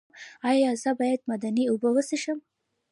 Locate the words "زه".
0.83-0.91